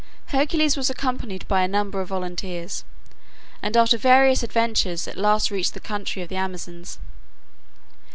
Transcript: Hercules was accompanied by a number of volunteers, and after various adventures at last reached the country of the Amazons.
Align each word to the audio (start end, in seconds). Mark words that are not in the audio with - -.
Hercules 0.29 0.75
was 0.75 0.89
accompanied 0.89 1.47
by 1.47 1.61
a 1.61 1.67
number 1.67 2.01
of 2.01 2.07
volunteers, 2.07 2.83
and 3.61 3.77
after 3.77 3.99
various 3.99 4.41
adventures 4.41 5.07
at 5.07 5.15
last 5.15 5.51
reached 5.51 5.75
the 5.75 5.79
country 5.79 6.23
of 6.23 6.29
the 6.29 6.37
Amazons. 6.37 6.97